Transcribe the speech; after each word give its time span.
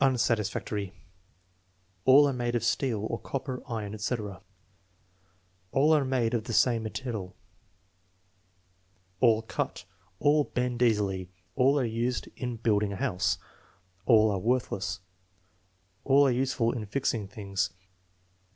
Unsatisfactory. 0.00 0.92
"All 2.04 2.26
are 2.26 2.32
made 2.32 2.56
of 2.56 2.64
steel" 2.64 3.06
(or 3.08 3.20
copper, 3.20 3.62
iron, 3.68 3.94
etc.). 3.94 4.42
"All 5.70 5.94
are 5.94 6.04
made 6.04 6.34
of 6.34 6.42
the 6.42 6.52
same 6.52 6.82
metal." 6.82 7.36
"All 9.20 9.42
cut." 9.42 9.84
"All 10.18 10.42
bend 10.42 10.82
easily." 10.82 11.30
"All 11.54 11.78
are 11.78 11.84
used 11.84 12.28
in 12.34 12.56
building 12.56 12.92
a 12.92 12.96
house." 12.96 13.38
"All 14.06 14.32
are 14.32 14.40
worthless." 14.40 14.98
"All 16.02 16.24
arc 16.24 16.34
useful 16.34 16.72
in 16.72 16.84
fixing 16.84 17.28
things." 17.28 17.70